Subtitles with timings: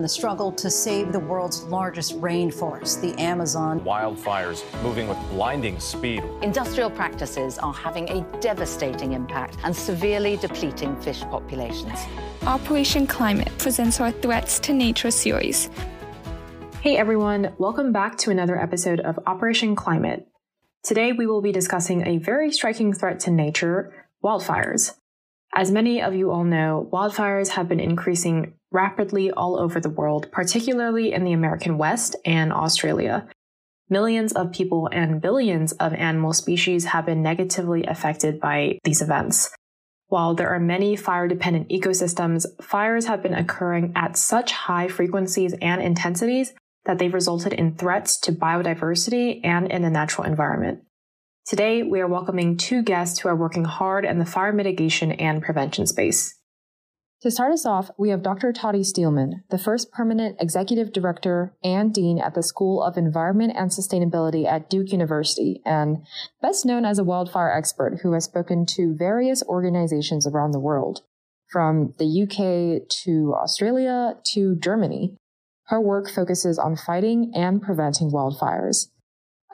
[0.00, 3.80] The struggle to save the world's largest rainforest, the Amazon.
[3.80, 6.22] Wildfires moving with blinding speed.
[6.40, 11.98] Industrial practices are having a devastating impact and severely depleting fish populations.
[12.42, 15.68] Operation Climate presents our Threats to Nature series.
[16.80, 20.28] Hey everyone, welcome back to another episode of Operation Climate.
[20.84, 24.94] Today we will be discussing a very striking threat to nature wildfires.
[25.58, 30.30] As many of you all know, wildfires have been increasing rapidly all over the world,
[30.30, 33.26] particularly in the American West and Australia.
[33.90, 39.50] Millions of people and billions of animal species have been negatively affected by these events.
[40.06, 45.56] While there are many fire dependent ecosystems, fires have been occurring at such high frequencies
[45.60, 50.84] and intensities that they've resulted in threats to biodiversity and in the natural environment.
[51.48, 55.42] Today, we are welcoming two guests who are working hard in the fire mitigation and
[55.42, 56.38] prevention space.
[57.22, 58.52] To start us off, we have Dr.
[58.52, 63.70] Toddi Steelman, the first permanent executive director and dean at the School of Environment and
[63.70, 66.04] Sustainability at Duke University, and
[66.42, 71.00] best known as a wildfire expert who has spoken to various organizations around the world,
[71.50, 75.16] from the UK to Australia to Germany.
[75.68, 78.88] Her work focuses on fighting and preventing wildfires.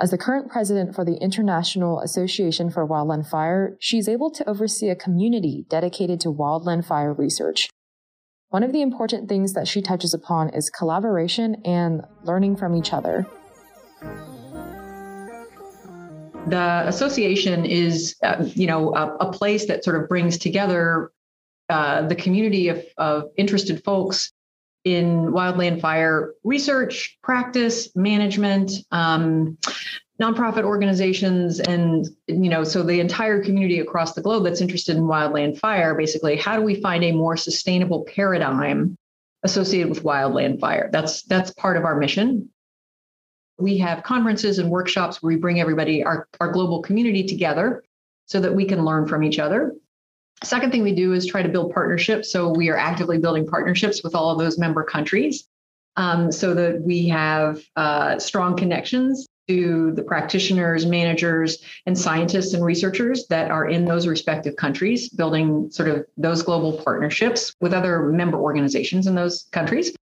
[0.00, 4.88] As the current president for the International Association for Wildland Fire, she's able to oversee
[4.88, 7.70] a community dedicated to wildland fire research.
[8.48, 12.92] One of the important things that she touches upon is collaboration and learning from each
[12.92, 13.24] other.
[16.48, 21.12] The association is, uh, you know, a, a, place that sort of brings together
[21.70, 24.32] uh, the community of, of interested folks
[24.84, 29.56] in wildland fire research, practice, management, um,
[30.20, 35.04] nonprofit organizations, and you know, so the entire community across the globe that's interested in
[35.04, 35.94] wildland fire.
[35.94, 38.96] Basically, how do we find a more sustainable paradigm
[39.42, 40.88] associated with wildland fire?
[40.92, 42.50] That's that's part of our mission.
[43.58, 47.84] We have conferences and workshops where we bring everybody, our, our global community together
[48.26, 49.74] so that we can learn from each other.
[50.42, 52.30] Second thing we do is try to build partnerships.
[52.30, 55.46] So we are actively building partnerships with all of those member countries
[55.96, 62.64] um, so that we have uh, strong connections to the practitioners, managers, and scientists and
[62.64, 68.04] researchers that are in those respective countries, building sort of those global partnerships with other
[68.04, 69.94] member organizations in those countries.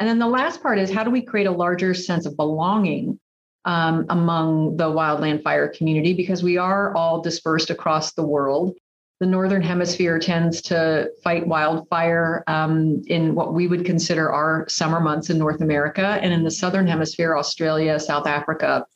[0.00, 3.18] And then the last part is how do we create a larger sense of belonging
[3.64, 6.12] um, among the wildland fire community?
[6.12, 8.74] Because we are all dispersed across the world
[9.20, 15.00] the northern hemisphere tends to fight wildfire um, in what we would consider our summer
[15.00, 18.86] months in North America, and in the southern hemisphere, Australia, South Africa,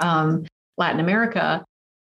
[0.00, 0.46] um,
[0.78, 1.64] Latin America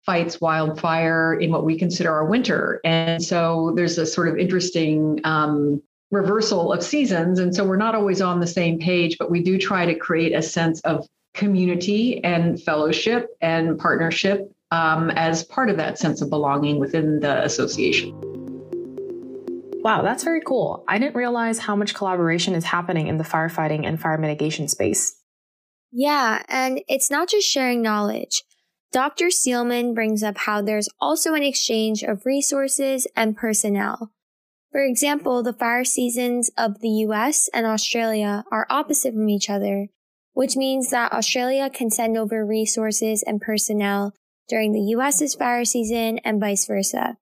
[0.05, 2.81] fights wildfire in what we consider our winter.
[2.85, 7.39] And so there's a sort of interesting um, reversal of seasons.
[7.39, 10.35] And so we're not always on the same page, but we do try to create
[10.35, 16.31] a sense of community and fellowship and partnership um, as part of that sense of
[16.31, 18.15] belonging within the association.
[19.83, 20.85] Wow, that's very cool.
[20.87, 25.17] I didn't realize how much collaboration is happening in the firefighting and fire mitigation space.
[25.91, 28.43] Yeah, and it's not just sharing knowledge.
[28.93, 29.31] Dr.
[29.31, 34.13] Steelman brings up how there's also an exchange of resources and personnel.
[34.71, 39.89] For example, the fire seasons of the US and Australia are opposite from each other,
[40.33, 44.13] which means that Australia can send over resources and personnel
[44.51, 47.17] during the US's fire season and vice versa.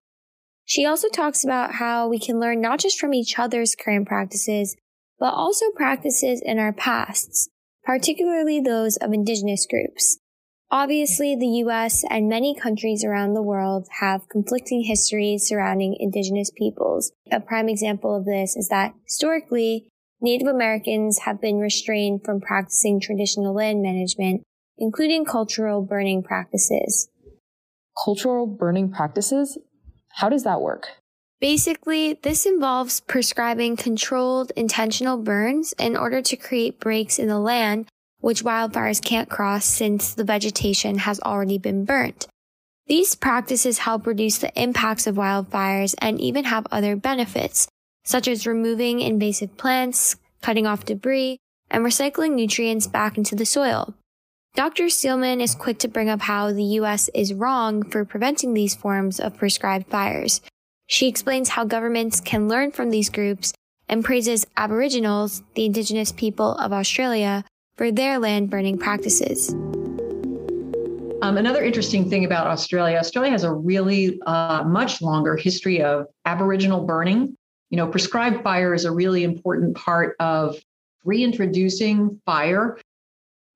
[0.65, 4.77] She also talks about how we can learn not just from each other's current practices,
[5.19, 7.49] but also practices in our pasts,
[7.85, 10.19] particularly those of indigenous groups.
[10.71, 17.13] Obviously, the US and many countries around the world have conflicting histories surrounding indigenous peoples.
[17.33, 19.89] A prime example of this is that historically,
[20.21, 24.43] Native Americans have been restrained from practicing traditional land management,
[24.77, 27.09] including cultural burning practices
[28.05, 29.59] cultural burning practices.
[30.15, 30.89] How does that work?
[31.41, 37.89] Basically, this involves prescribing controlled intentional burns in order to create breaks in the land
[38.21, 42.27] which wildfires can't cross since the vegetation has already been burnt.
[42.87, 47.69] These practices help reduce the impacts of wildfires and even have other benefits,
[48.05, 51.39] such as removing invasive plants, cutting off debris,
[51.71, 53.95] and recycling nutrients back into the soil.
[54.59, 54.89] Dr.
[54.89, 57.09] Steelman is quick to bring up how the U.S.
[57.15, 60.41] is wrong for preventing these forms of prescribed fires.
[60.89, 63.53] She explains how governments can learn from these groups
[63.89, 67.45] and praises Aboriginals, the indigenous people of Australia,
[67.77, 69.53] for their land burning practices.
[71.23, 76.07] Um, another interesting thing about Australia, Australia has a really uh, much longer history of
[76.25, 77.37] Aboriginal burning.
[77.71, 80.57] You know, prescribed fire is a really important part of
[81.05, 82.77] reintroducing fire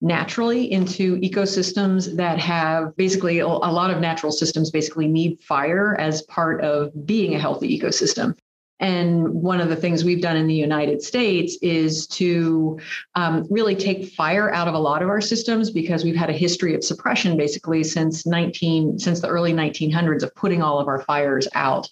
[0.02, 6.22] naturally into ecosystems that have basically a lot of natural systems basically need fire as
[6.22, 8.36] part of being a healthy ecosystem.
[8.80, 12.80] And one of the things we've done in the United States is to
[13.14, 16.34] um, really take fire out of a lot of our systems because we've had a
[16.34, 21.00] history of suppression basically since 19 since the early 1900s of putting all of our
[21.02, 21.88] fires out.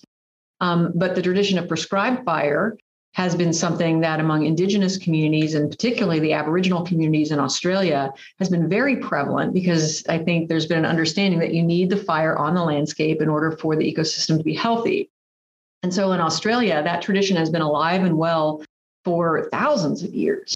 [0.60, 2.76] Um, but the tradition of prescribed fire
[3.12, 8.48] has been something that among indigenous communities and particularly the aboriginal communities in australia has
[8.48, 12.36] been very prevalent because i think there's been an understanding that you need the fire
[12.38, 15.10] on the landscape in order for the ecosystem to be healthy.
[15.82, 18.62] And so in australia that tradition has been alive and well
[19.04, 20.54] for thousands of years.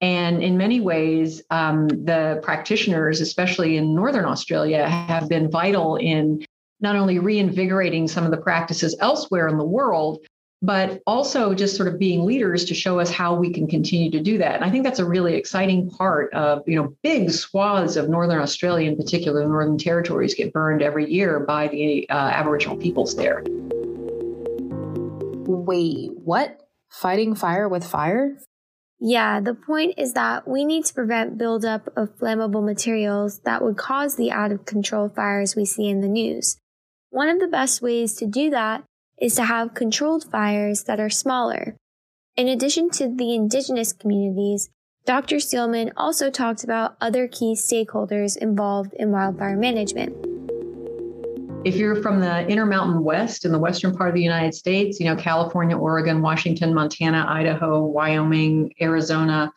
[0.00, 6.44] And in many ways um, the practitioners especially in northern australia have been vital in
[6.80, 10.18] not only reinvigorating some of the practices elsewhere in the world
[10.62, 14.20] but also just sort of being leaders to show us how we can continue to
[14.20, 14.54] do that.
[14.54, 18.40] And I think that's a really exciting part of, you know, big swaths of Northern
[18.40, 23.14] Australia in particular, the Northern Territories get burned every year by the uh, Aboriginal peoples
[23.16, 23.44] there.
[25.48, 26.60] Wait, what?
[26.90, 28.38] Fighting fire with fire?
[28.98, 33.76] Yeah, the point is that we need to prevent buildup of flammable materials that would
[33.76, 36.56] cause the out of control fires we see in the news.
[37.10, 38.84] One of the best ways to do that
[39.20, 41.76] is to have controlled fires that are smaller.
[42.36, 44.68] In addition to the indigenous communities,
[45.06, 45.38] Dr.
[45.40, 50.14] Steelman also talked about other key stakeholders involved in wildfire management.
[51.64, 55.06] If you're from the Intermountain West in the western part of the United States, you
[55.06, 59.52] know, California, Oregon, Washington, Montana, Idaho, Wyoming, Arizona,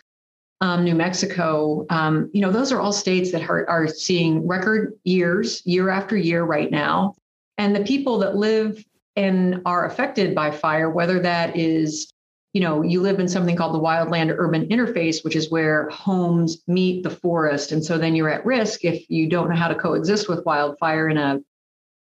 [0.61, 4.93] um, New Mexico, um, you know, those are all states that are, are seeing record
[5.03, 7.15] years, year after year right now.
[7.57, 8.83] And the people that live
[9.19, 12.09] and are affected by fire, whether that is,
[12.53, 16.63] you know, you live in something called the wildland urban interface, which is where homes
[16.67, 17.73] meet the forest.
[17.73, 21.09] And so then you're at risk if you don't know how to coexist with wildfire
[21.09, 21.41] in a,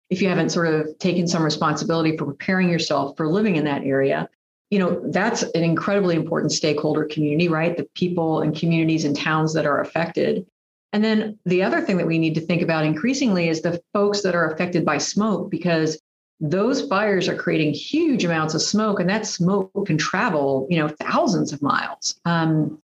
[0.10, 3.86] if you haven't sort of taken some responsibility for preparing yourself for living in that
[3.86, 4.28] area.
[4.70, 7.78] You know, that's an incredibly important stakeholder community, right?
[7.78, 10.46] The people and communities and towns that are affected.
[10.92, 14.22] And then the other thing that we need to think about increasingly is the folks
[14.24, 15.98] that are affected by smoke, because
[16.40, 20.88] those fires are creating huge amounts of smoke and that smoke can travel you know
[20.88, 22.20] thousands of miles.
[22.26, 22.82] Um,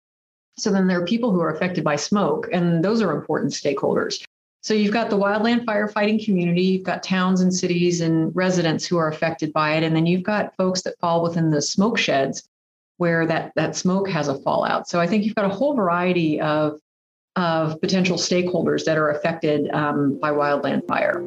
[0.59, 4.25] so then there are people who are affected by smoke and those are important stakeholders.
[4.63, 8.97] So you've got the wildland firefighting community you've got towns and cities and residents who
[8.97, 12.49] are affected by it and then you've got folks that fall within the smoke sheds
[12.97, 14.89] where that that smoke has a fallout.
[14.89, 16.81] So i think you've got a whole variety of
[17.37, 21.23] of potential stakeholders that are affected um, by wildland fire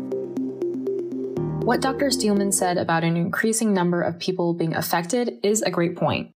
[1.70, 2.10] what Dr.
[2.10, 6.32] Steelman said about an increasing number of people being affected is a great point.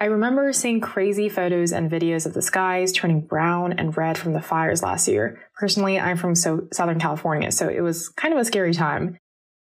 [0.00, 4.32] I remember seeing crazy photos and videos of the skies turning brown and red from
[4.32, 5.38] the fires last year.
[5.54, 9.16] Personally, I'm from so- Southern California, so it was kind of a scary time.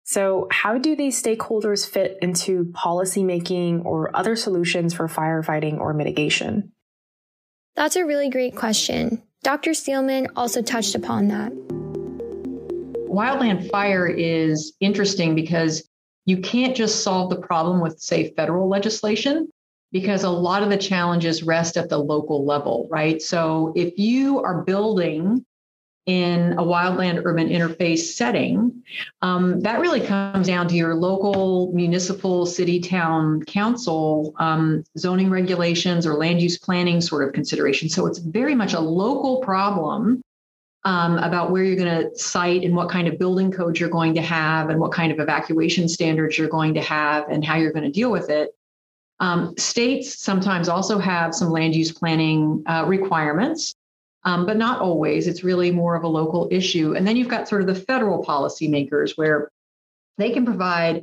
[0.05, 6.72] So, how do these stakeholders fit into policymaking or other solutions for firefighting or mitigation?
[7.76, 9.22] That's a really great question.
[9.43, 9.72] Dr.
[9.72, 11.77] Steelman also touched upon that
[13.08, 15.88] wildland fire is interesting because
[16.26, 19.49] you can't just solve the problem with, say, federal legislation,
[19.93, 23.23] because a lot of the challenges rest at the local level, right?
[23.23, 25.44] So if you are building
[26.04, 28.83] in a wildland urban interface setting,
[29.21, 36.06] um, that really comes down to your local municipal city town council um, zoning regulations
[36.06, 37.88] or land use planning sort of consideration.
[37.90, 40.23] So it's very much a local problem
[40.88, 44.14] um, about where you're going to site and what kind of building codes you're going
[44.14, 47.75] to have and what kind of evacuation standards you're going to have and how you're
[47.75, 48.57] going to deal with it.
[49.21, 53.75] Um, states sometimes also have some land use planning uh, requirements,
[54.25, 55.26] um, but not always.
[55.26, 56.95] It's really more of a local issue.
[56.97, 59.50] And then you've got sort of the federal policymakers where
[60.16, 61.02] they can provide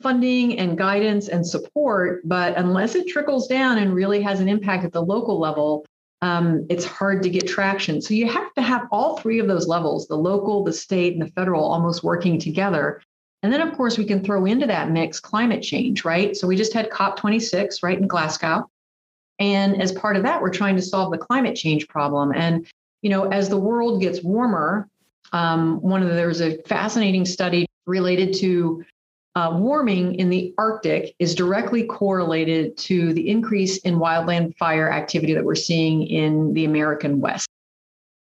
[0.00, 4.86] funding and guidance and support, but unless it trickles down and really has an impact
[4.86, 5.84] at the local level,
[6.22, 8.00] um, it's hard to get traction.
[8.00, 11.22] So you have to have all three of those levels the local, the state, and
[11.22, 13.02] the federal almost working together.
[13.42, 16.36] And then, of course, we can throw into that mix climate change, right?
[16.36, 18.68] So we just had COP26, right, in Glasgow.
[19.38, 22.32] And as part of that, we're trying to solve the climate change problem.
[22.34, 22.66] And,
[23.02, 24.88] you know, as the world gets warmer,
[25.32, 28.82] um, one of the, there was a fascinating study related to
[29.36, 35.34] uh, warming in the Arctic is directly correlated to the increase in wildland fire activity
[35.34, 37.46] that we're seeing in the American West.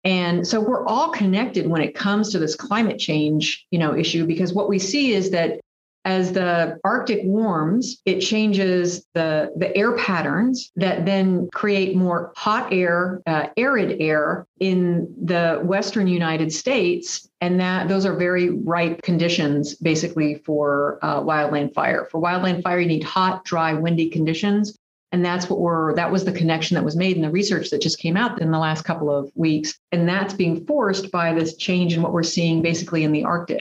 [0.03, 4.27] And so we're all connected when it comes to this climate change, you know, issue
[4.27, 5.61] because what we see is that
[6.07, 12.73] as the Arctic warms, it changes the, the air patterns that then create more hot
[12.73, 17.29] air, uh, arid air in the western United States.
[17.41, 22.07] And that those are very ripe conditions basically for uh, wildland fire.
[22.09, 24.79] For wildland fire, you need hot, dry, windy conditions.
[25.11, 27.81] And that's what we're, that was the connection that was made in the research that
[27.81, 29.77] just came out in the last couple of weeks.
[29.91, 33.61] And that's being forced by this change in what we're seeing basically in the Arctic.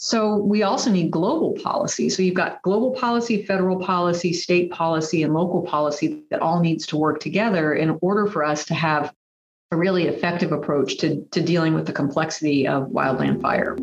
[0.00, 2.08] So we also need global policy.
[2.08, 6.86] So you've got global policy, federal policy, state policy, and local policy that all needs
[6.86, 9.12] to work together in order for us to have
[9.72, 13.74] a really effective approach to, to dealing with the complexity of wildland fire.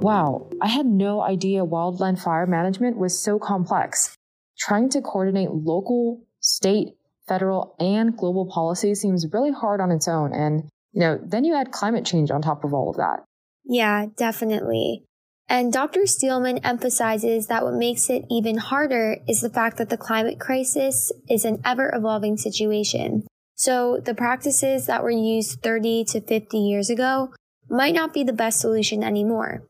[0.00, 4.16] Wow, I had no idea wildland fire management was so complex.
[4.56, 6.94] Trying to coordinate local, state,
[7.26, 10.32] federal, and global policy seems really hard on its own.
[10.32, 13.24] And, you know, then you add climate change on top of all of that.
[13.64, 15.04] Yeah, definitely.
[15.48, 16.06] And Dr.
[16.06, 21.12] Steelman emphasizes that what makes it even harder is the fact that the climate crisis
[21.28, 23.26] is an ever evolving situation.
[23.54, 27.32] So the practices that were used 30 to 50 years ago
[27.68, 29.64] might not be the best solution anymore.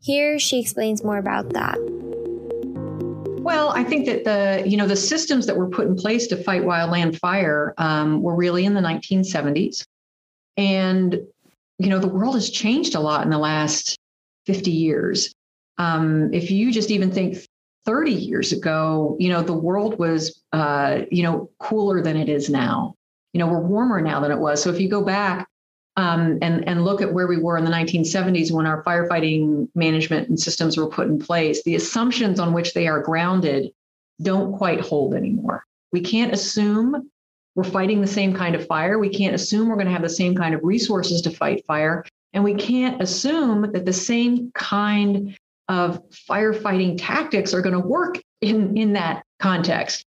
[0.00, 1.78] Here she explains more about that.
[3.40, 6.36] Well, I think that the you know the systems that were put in place to
[6.36, 9.86] fight wildland fire um, were really in the 1970s,
[10.56, 11.18] and
[11.78, 13.96] you know, the world has changed a lot in the last
[14.46, 15.32] 50 years.
[15.78, 17.38] Um, if you just even think
[17.86, 22.50] 30 years ago, you know, the world was, uh, you know, cooler than it is
[22.50, 22.94] now.
[23.32, 24.62] You know, we're warmer now than it was.
[24.62, 25.48] So if you go back
[25.96, 30.28] um, and and look at where we were in the 1970s when our firefighting management
[30.28, 33.70] and systems were put in place, the assumptions on which they are grounded
[34.20, 35.64] don't quite hold anymore.
[35.92, 37.10] We can't assume
[37.54, 38.98] we're fighting the same kind of fire.
[38.98, 42.04] We can't assume we're going to have the same kind of resources to fight fire.
[42.32, 45.36] And we can't assume that the same kind
[45.68, 50.04] of firefighting tactics are going to work in, in that context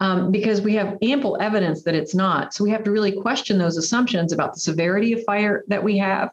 [0.00, 2.54] um, because we have ample evidence that it's not.
[2.54, 5.98] So we have to really question those assumptions about the severity of fire that we
[5.98, 6.30] have,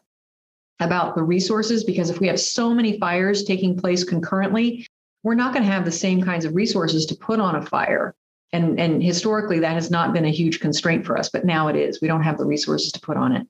[0.80, 4.86] about the resources, because if we have so many fires taking place concurrently,
[5.22, 8.14] we're not going to have the same kinds of resources to put on a fire
[8.52, 11.76] and and historically that has not been a huge constraint for us but now it
[11.76, 12.00] is.
[12.00, 13.46] We don't have the resources to put on it.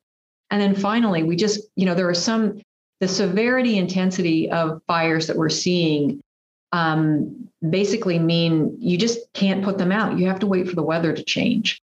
[0.51, 2.61] And then finally we just you know there are some
[3.01, 6.23] the severity intensity of fires that we're seeing
[6.73, 10.19] um, basically mean you just can't put them out.
[10.19, 11.81] You have to wait for the weather to change.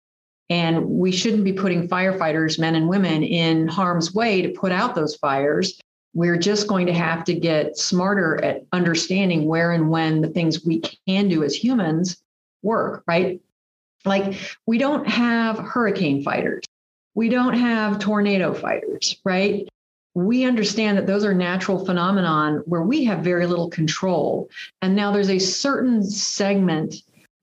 [0.51, 4.95] And we shouldn't be putting firefighters men and women in harm's way to put out
[4.95, 5.81] those fires.
[6.13, 10.65] We're just going to have to get smarter at understanding where and when the things
[10.65, 12.19] we can do as humans
[12.64, 13.40] work, right?
[14.04, 16.64] Like we don't have hurricane fighters.
[17.14, 19.68] We don't have tornado fighters, right?
[20.14, 24.49] We understand that those are natural phenomenon where we have very little control.
[24.83, 26.97] And now there's a certain segment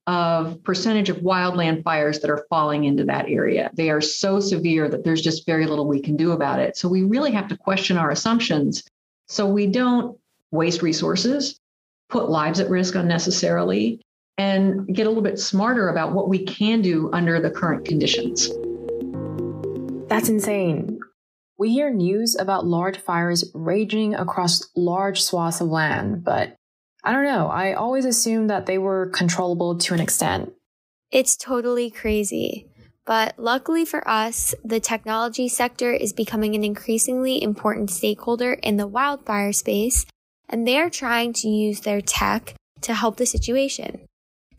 [0.08, 3.70] of percentage of wildland fires that are falling into that area.
[3.74, 6.76] They are so severe that there's just very little we can do about it.
[6.76, 8.84] So we really have to question our assumptions
[9.28, 10.18] so we don't
[10.52, 11.58] waste resources,
[12.10, 14.02] put lives at risk unnecessarily,
[14.38, 18.50] and get a little bit smarter about what we can do under the current conditions.
[20.08, 21.00] That's insane.
[21.58, 26.56] We hear news about large fires raging across large swaths of land, but
[27.04, 27.48] I don't know.
[27.48, 30.54] I always assumed that they were controllable to an extent.
[31.12, 32.68] It's totally crazy.
[33.06, 38.88] But luckily for us, the technology sector is becoming an increasingly important stakeholder in the
[38.88, 40.06] wildfire space,
[40.48, 44.06] and they are trying to use their tech to help the situation.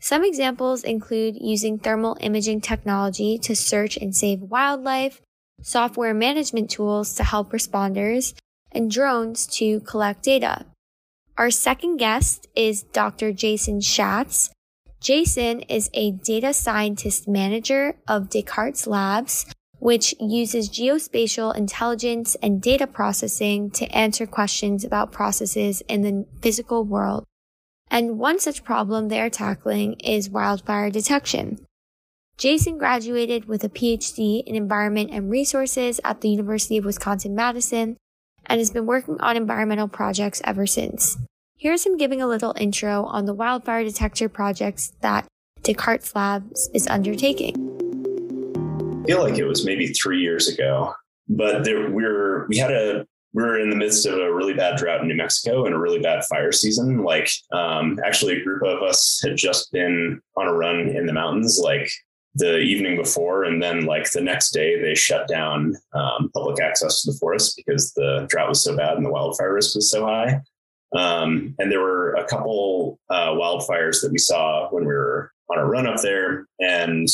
[0.03, 5.21] Some examples include using thermal imaging technology to search and save wildlife,
[5.61, 8.33] software management tools to help responders,
[8.69, 10.65] and drones to collect data.
[11.37, 13.31] Our second guest is Dr.
[13.31, 14.49] Jason Schatz.
[14.99, 19.45] Jason is a data scientist manager of Descartes Labs,
[19.79, 26.83] which uses geospatial intelligence and data processing to answer questions about processes in the physical
[26.83, 27.23] world.
[27.89, 31.65] And one such problem they are tackling is wildfire detection.
[32.37, 37.97] Jason graduated with a PhD in environment and resources at the University of Wisconsin Madison
[38.45, 41.17] and has been working on environmental projects ever since.
[41.57, 45.27] Here's him giving a little intro on the wildfire detector projects that
[45.61, 47.55] Descartes Labs is undertaking.
[49.03, 50.93] I feel like it was maybe three years ago,
[51.29, 55.01] but there, we're we had a were in the midst of a really bad drought
[55.01, 57.03] in New Mexico and a really bad fire season.
[57.03, 61.13] Like, um, actually, a group of us had just been on a run in the
[61.13, 61.89] mountains, like
[62.35, 67.01] the evening before, and then like the next day, they shut down um, public access
[67.01, 70.05] to the forest because the drought was so bad and the wildfire risk was so
[70.05, 70.39] high.
[70.95, 75.59] Um, and there were a couple uh, wildfires that we saw when we were on
[75.59, 76.45] a run up there.
[76.59, 77.07] And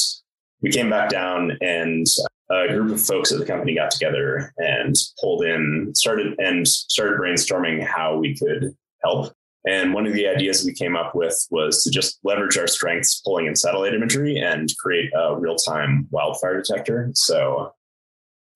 [0.61, 2.05] we came back down and
[2.51, 7.19] a group of folks at the company got together and pulled in, started and started
[7.19, 9.33] brainstorming how we could help.
[9.67, 13.21] And one of the ideas we came up with was to just leverage our strengths
[13.21, 17.11] pulling in satellite imagery and create a real time wildfire detector.
[17.13, 17.73] So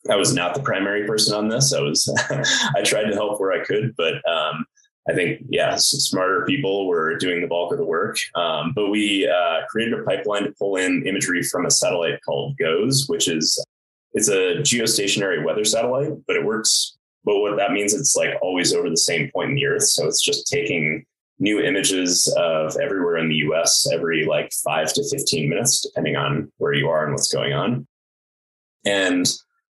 [0.09, 1.73] I was not the primary person on this.
[1.73, 2.11] I was,
[2.75, 4.65] I tried to help where I could, but um,
[5.09, 8.17] I think, yeah, smarter people were doing the bulk of the work.
[8.35, 12.57] Um, but we uh, created a pipeline to pull in imagery from a satellite called
[12.57, 13.63] GOES, which is
[14.13, 16.97] it's a geostationary weather satellite, but it works.
[17.25, 19.83] But what that means, it's like always over the same point in the Earth.
[19.83, 21.05] So it's just taking
[21.39, 26.51] new images of everywhere in the US every like five to 15 minutes, depending on
[26.57, 27.87] where you are and what's going on.
[28.85, 29.25] And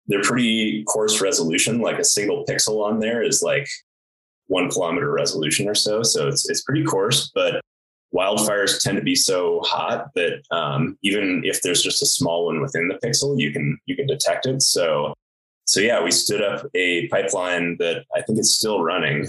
[0.07, 3.67] they're pretty coarse resolution, like a single pixel on there is like
[4.47, 6.03] one kilometer resolution or so.
[6.03, 7.61] So it's, it's pretty coarse, but
[8.13, 12.61] wildfires tend to be so hot that um, even if there's just a small one
[12.61, 14.61] within the pixel, you can you can detect it.
[14.61, 15.13] So
[15.65, 19.27] so yeah, we stood up a pipeline that I think is still running.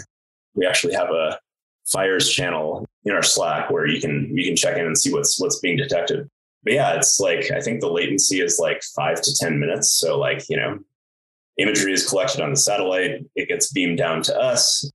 [0.54, 1.38] We actually have a
[1.86, 5.40] fires channel in our Slack where you can you can check in and see what's
[5.40, 6.28] what's being detected.
[6.62, 9.92] But yeah, it's like I think the latency is like five to ten minutes.
[9.92, 10.78] So like you know,
[11.58, 14.90] imagery is collected on the satellite, it gets beamed down to us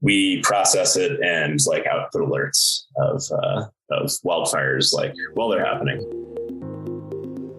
[0.00, 6.00] we process it and like output alerts of uh, of wildfires like while they're happening.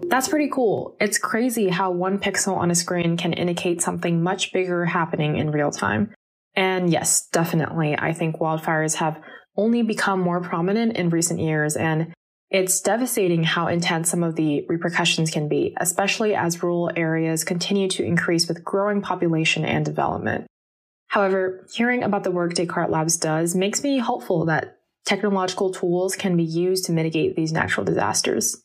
[0.10, 0.96] That's pretty cool.
[1.02, 5.52] It's crazy how one pixel on a screen can indicate something much bigger happening in
[5.52, 6.14] real time.
[6.56, 9.20] And yes, definitely, I think wildfires have
[9.58, 12.14] only become more prominent in recent years, and
[12.50, 17.90] it's devastating how intense some of the repercussions can be, especially as rural areas continue
[17.90, 20.48] to increase with growing population and development.
[21.08, 26.36] However, hearing about the work Descartes Labs does makes me hopeful that technological tools can
[26.36, 28.64] be used to mitigate these natural disasters.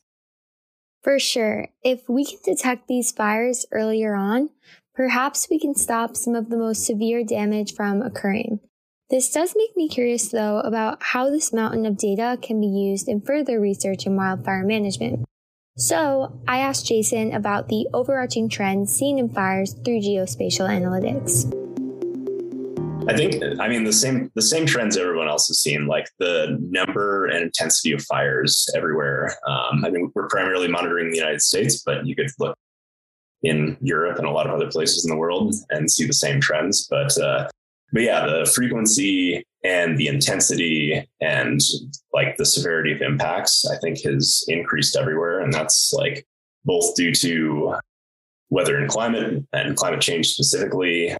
[1.03, 1.69] For sure.
[1.83, 4.51] If we can detect these fires earlier on,
[4.95, 8.61] perhaps we can stop some of the most severe damage from occurring.
[9.11, 13.09] This does make me curious, though, about how this mountain of data can be used
[13.09, 15.25] in further research in wildfire management.
[15.77, 21.72] So, I asked Jason about the overarching trends seen in fires through geospatial analytics.
[23.09, 26.57] I think I mean the same the same trends everyone else has seen, like the
[26.61, 29.37] number and intensity of fires everywhere.
[29.47, 32.57] Um, I mean, we're primarily monitoring the United States, but you could look
[33.43, 36.41] in Europe and a lot of other places in the world and see the same
[36.41, 36.87] trends.
[36.89, 37.49] But uh,
[37.93, 41.61] but yeah, the frequency and the intensity and
[42.13, 46.25] like the severity of impacts, I think, has increased everywhere, and that's like
[46.65, 47.75] both due to
[48.51, 51.17] weather and climate and climate change specifically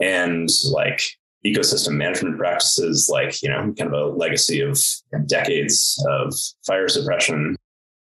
[0.00, 1.02] and like
[1.46, 4.78] ecosystem management practices, like, you know, kind of a legacy of
[5.26, 6.34] decades of
[6.66, 7.56] fire suppression,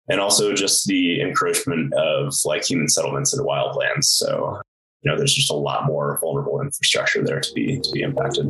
[0.09, 4.05] and also just the encroachment of like human settlements into wildlands.
[4.05, 4.61] So,
[5.03, 8.47] you know, there's just a lot more vulnerable infrastructure there to be to be impacted.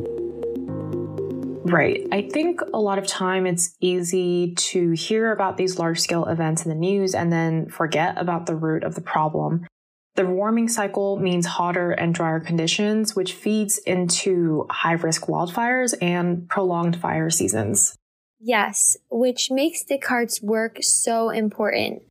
[1.67, 2.07] Right.
[2.13, 6.65] I think a lot of time it's easy to hear about these large scale events
[6.65, 9.67] in the news and then forget about the root of the problem.
[10.17, 16.49] The warming cycle means hotter and drier conditions, which feeds into high risk wildfires and
[16.49, 17.97] prolonged fire seasons.
[18.39, 22.03] Yes, which makes Descartes' work so important.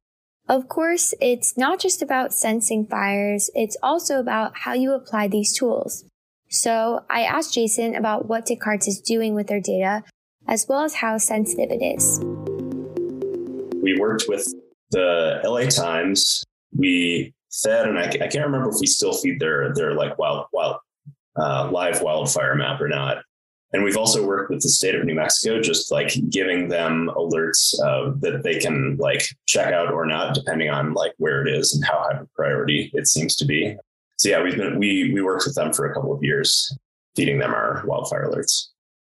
[0.49, 5.57] Of course, it's not just about sensing fires, it's also about how you apply these
[5.57, 6.03] tools.
[6.49, 10.03] So I asked Jason about what Descartes is doing with their data,
[10.45, 12.19] as well as how sensitive it is.
[13.81, 14.53] We worked with
[14.91, 16.43] the LA Times.
[16.75, 20.45] We fed, and I, I can't remember if we still feed their their like wild
[20.53, 20.77] wild
[21.37, 23.23] uh, live wildfire map or not.
[23.73, 27.73] And we've also worked with the state of New Mexico, just like giving them alerts
[27.83, 31.73] uh, that they can like check out or not, depending on like where it is
[31.73, 33.75] and how high of a priority it seems to be.
[34.17, 36.75] So yeah, we've been we we worked with them for a couple of years,
[37.15, 38.67] feeding them our wildfire alerts.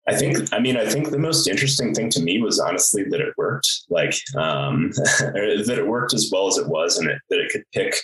[0.09, 3.21] I think, I mean, I think the most interesting thing to me was honestly that
[3.21, 7.41] it worked, like um, that it worked as well as it was, and it, that
[7.41, 7.97] it could pick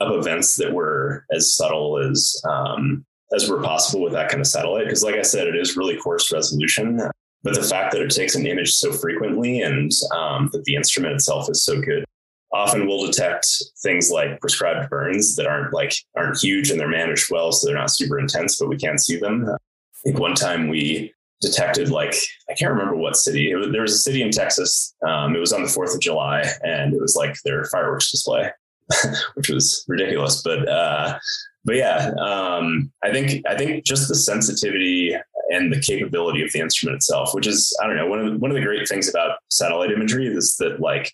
[0.00, 4.46] of events that were as subtle as um, as were possible with that kind of
[4.46, 4.84] satellite.
[4.84, 7.00] Because, like I said, it is really coarse resolution.
[7.42, 11.14] But the fact that it takes an image so frequently and um, that the instrument
[11.14, 12.04] itself is so good,
[12.52, 13.46] often we'll detect
[13.82, 17.76] things like prescribed burns that aren't like aren't huge and they're managed well, so they're
[17.76, 19.48] not super intense, but we can't see them.
[19.48, 19.56] I
[20.04, 22.14] think one time we detected like
[22.50, 23.54] I can't remember what city.
[23.54, 24.94] Was, there was a city in Texas.
[25.06, 28.50] Um, it was on the Fourth of July, and it was like their fireworks display,
[29.34, 30.42] which was ridiculous.
[30.42, 31.18] But uh,
[31.64, 35.16] but yeah, um, I think I think just the sensitivity
[35.50, 38.38] and the capability of the instrument itself, which is I don't know one of the,
[38.38, 41.12] one of the great things about satellite imagery is that like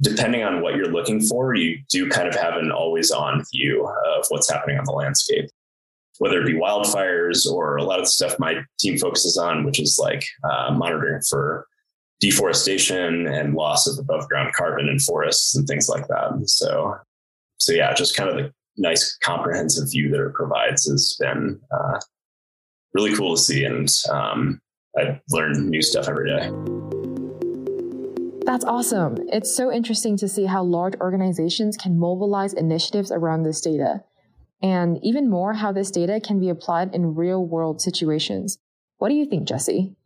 [0.00, 3.86] depending on what you're looking for, you do kind of have an always on view
[3.86, 5.48] of what's happening on the landscape,
[6.18, 9.80] whether it be wildfires or a lot of the stuff my team focuses on, which
[9.80, 11.66] is like uh, monitoring for
[12.20, 16.30] deforestation and loss of above ground carbon in forests and things like that.
[16.46, 16.96] So,
[17.58, 22.00] so yeah, just kind of the nice comprehensive view that it provides has been uh,
[22.94, 23.64] really cool to see.
[23.64, 24.60] And um,
[24.96, 26.50] I learn new stuff every day.
[28.44, 29.18] That's awesome.
[29.30, 34.02] It's so interesting to see how large organizations can mobilize initiatives around this data,
[34.62, 38.58] and even more, how this data can be applied in real world situations.
[38.96, 39.97] What do you think, Jessie?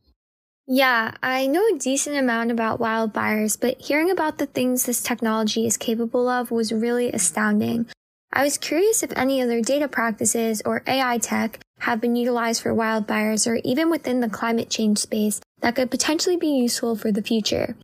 [0.68, 5.66] Yeah, I know a decent amount about wildfires, but hearing about the things this technology
[5.66, 7.86] is capable of was really astounding.
[8.32, 12.72] I was curious if any other data practices or AI tech have been utilized for
[12.72, 17.22] wildfires or even within the climate change space that could potentially be useful for the
[17.22, 17.74] future.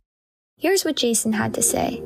[0.57, 2.01] Here's what Jason had to say.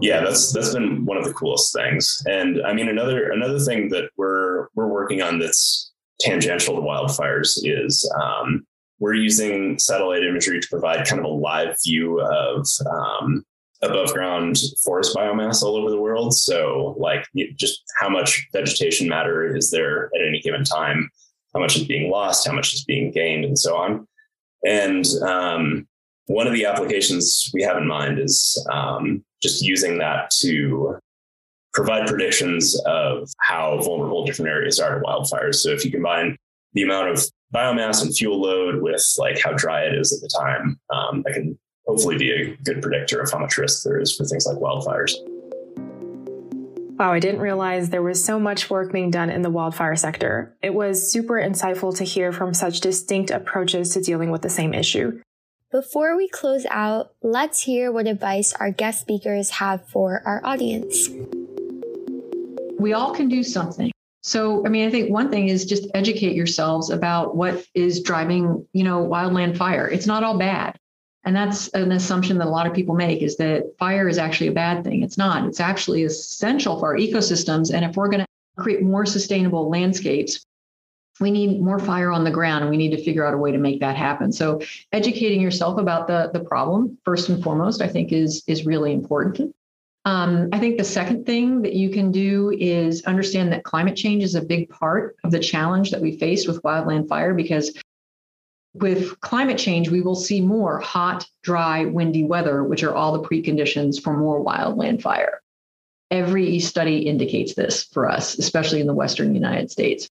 [0.00, 2.22] Yeah, that's that's been one of the coolest things.
[2.26, 7.58] And I mean another another thing that we're we're working on that's tangential to wildfires
[7.62, 8.64] is um,
[9.02, 13.44] we're using satellite imagery to provide kind of a live view of um,
[13.82, 16.32] above ground forest biomass all over the world.
[16.36, 21.10] So, like, just how much vegetation matter is there at any given time,
[21.52, 24.06] how much is being lost, how much is being gained, and so on.
[24.64, 25.88] And um,
[26.26, 30.96] one of the applications we have in mind is um, just using that to
[31.74, 35.56] provide predictions of how vulnerable different areas are to wildfires.
[35.56, 36.38] So, if you combine
[36.74, 40.28] the amount of biomass and fuel load with like how dry it is at the
[40.28, 44.16] time, um, that can hopefully be a good predictor of how much risk there is
[44.16, 45.12] for things like wildfires.
[46.98, 50.56] Wow, I didn't realize there was so much work being done in the wildfire sector.
[50.62, 54.72] It was super insightful to hear from such distinct approaches to dealing with the same
[54.72, 55.20] issue.
[55.70, 61.08] Before we close out, let's hear what advice our guest speakers have for our audience.
[62.78, 63.91] We all can do something.
[64.22, 68.64] So, I mean, I think one thing is just educate yourselves about what is driving,
[68.72, 69.88] you know, wildland fire.
[69.88, 70.78] It's not all bad.
[71.24, 74.48] And that's an assumption that a lot of people make is that fire is actually
[74.48, 75.02] a bad thing.
[75.02, 75.46] It's not.
[75.46, 77.72] It's actually essential for our ecosystems.
[77.72, 78.26] And if we're going to
[78.58, 80.44] create more sustainable landscapes,
[81.20, 83.52] we need more fire on the ground and we need to figure out a way
[83.52, 84.32] to make that happen.
[84.32, 84.60] So
[84.92, 89.54] educating yourself about the, the problem, first and foremost, I think is, is really important.
[90.04, 94.24] Um, I think the second thing that you can do is understand that climate change
[94.24, 97.72] is a big part of the challenge that we face with wildland fire because
[98.74, 103.28] with climate change, we will see more hot, dry, windy weather, which are all the
[103.28, 105.40] preconditions for more wildland fire.
[106.10, 110.08] Every study indicates this for us, especially in the Western United States.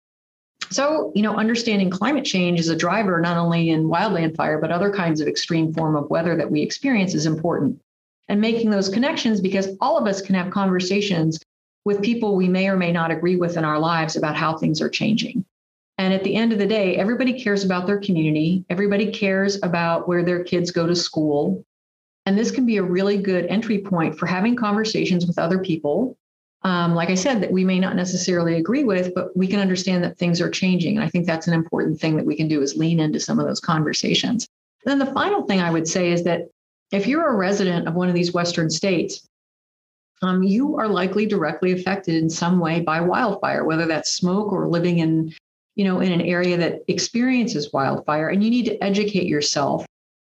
[0.71, 4.71] So, you know, understanding climate change as a driver, not only in wildland fire, but
[4.71, 7.81] other kinds of extreme form of weather that we experience is important.
[8.29, 11.39] And making those connections because all of us can have conversations
[11.83, 14.81] with people we may or may not agree with in our lives about how things
[14.81, 15.43] are changing.
[15.97, 18.63] And at the end of the day, everybody cares about their community.
[18.69, 21.65] Everybody cares about where their kids go to school.
[22.25, 26.15] And this can be a really good entry point for having conversations with other people.
[26.61, 30.03] Um, like I said, that we may not necessarily agree with, but we can understand
[30.03, 30.97] that things are changing.
[30.97, 33.39] And I think that's an important thing that we can do is lean into some
[33.39, 34.47] of those conversations.
[34.85, 36.49] And then the final thing I would say is that
[36.91, 39.27] if you're a resident of one of these Western states,
[40.21, 44.67] um, you are likely directly affected in some way by wildfire, whether that's smoke or
[44.67, 45.33] living in
[45.79, 49.85] you know, in an area that experiences wildfire, and you need to educate yourself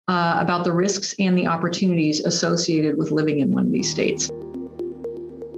[0.08, 4.30] uh, about the risks and the opportunities associated with living in one of these states.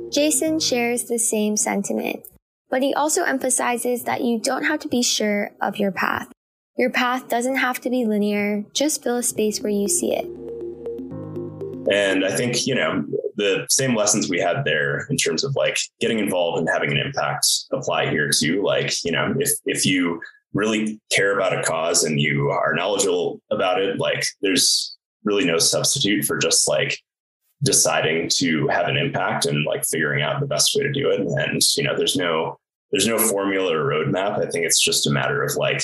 [0.10, 2.26] Jason shares the same sentiment,
[2.70, 6.32] but he also emphasizes that you don't have to be sure of your path.
[6.78, 10.51] Your path doesn't have to be linear, just fill a space where you see it.
[11.92, 13.04] And I think, you know,
[13.36, 16.98] the same lessons we had there in terms of like getting involved and having an
[16.98, 18.64] impact apply here too.
[18.64, 20.22] Like, you know, if if you
[20.54, 25.58] really care about a cause and you are knowledgeable about it, like there's really no
[25.58, 26.98] substitute for just like
[27.64, 31.20] deciding to have an impact and like figuring out the best way to do it.
[31.20, 32.58] And, you know, there's no
[32.92, 34.40] there's no formula or roadmap.
[34.40, 35.84] I think it's just a matter of like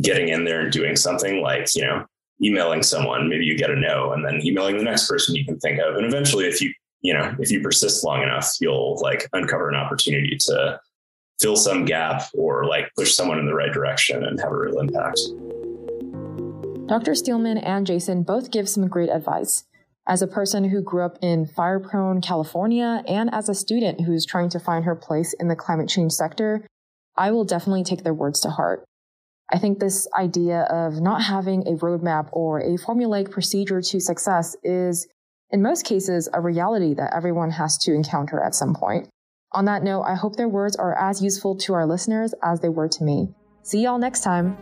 [0.00, 2.04] getting in there and doing something like, you know,
[2.42, 5.58] emailing someone, maybe you get a no, and then emailing the next person you can
[5.58, 5.96] think of.
[5.96, 6.72] And eventually, if you,
[7.02, 10.80] you know, if you persist long enough, you'll like uncover an opportunity to
[11.40, 14.78] fill some gap or like push someone in the right direction and have a real
[14.78, 15.20] impact.
[16.86, 17.14] Dr.
[17.14, 19.64] Steelman and Jason both give some great advice.
[20.08, 24.26] As a person who grew up in fire prone California and as a student who's
[24.26, 26.66] trying to find her place in the climate change sector,
[27.16, 28.84] I will definitely take their words to heart.
[29.52, 34.56] I think this idea of not having a roadmap or a formulaic procedure to success
[34.62, 35.08] is,
[35.50, 39.08] in most cases, a reality that everyone has to encounter at some point.
[39.52, 42.68] On that note, I hope their words are as useful to our listeners as they
[42.68, 43.34] were to me.
[43.62, 44.56] See y'all next time.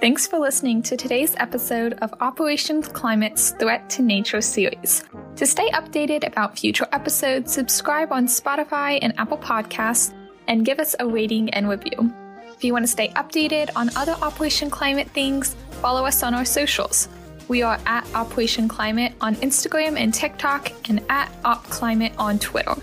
[0.00, 5.04] Thanks for listening to today's episode of Operation Climate's Threat to Nature series.
[5.36, 10.12] To stay updated about future episodes, subscribe on Spotify and Apple Podcasts
[10.48, 12.12] and give us a rating and review.
[12.60, 16.44] If you want to stay updated on other Operation Climate things, follow us on our
[16.44, 17.08] socials.
[17.48, 22.74] We are at Operation Climate on Instagram and TikTok and at OpClimate on Twitter.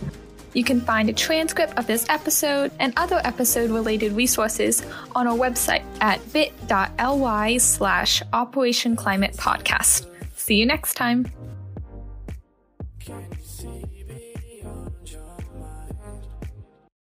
[0.55, 5.37] You can find a transcript of this episode and other episode related resources on our
[5.37, 10.07] website at bit.ly slash Operation Climate Podcast.
[10.35, 11.31] See you next time.